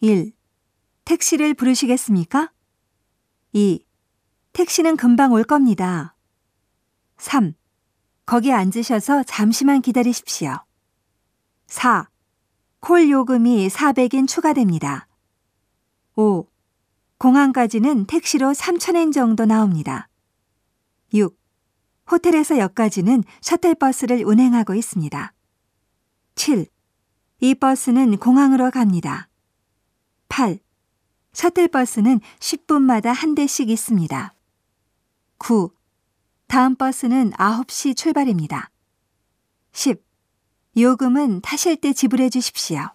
1. 0.00 0.32
택시를 1.04 1.54
부르시겠습니까? 1.54 2.52
2. 3.52 3.84
택시는 4.52 4.96
금방 4.96 5.32
올 5.32 5.42
겁니다. 5.42 6.14
3. 7.16 7.54
거기 8.24 8.52
앉으셔서 8.52 9.24
잠시만 9.24 9.82
기다리십시오. 9.82 10.54
4. 11.66 12.08
콜 12.78 13.10
요금이 13.10 13.66
400엔 13.66 14.28
추가됩니다. 14.28 15.08
5. 16.14 16.46
공항까지는 17.18 18.06
택시로 18.06 18.52
3,000엔 18.52 19.12
정도 19.12 19.46
나옵니다. 19.46 20.08
6. 21.12 21.36
호텔에서 22.08 22.58
역까지는 22.58 23.24
셔틀버스를 23.40 24.22
운행하고 24.24 24.76
있습니다. 24.76 25.32
7. 26.36 26.66
이 27.40 27.54
버스는 27.56 28.18
공항으로 28.18 28.70
갑니다. 28.70 29.27
8. 30.38 30.60
셔틀버스는 31.32 32.20
10분마다 32.38 33.06
한 33.06 33.34
대씩 33.34 33.70
있습니다. 33.70 34.34
9. 35.38 35.70
다음 36.46 36.76
버스는 36.76 37.32
9시 37.32 37.96
출발입니다. 37.96 38.70
10. 39.72 40.00
요금은 40.76 41.40
타실 41.40 41.74
때 41.74 41.92
지불해 41.92 42.30
주십시오. 42.30 42.88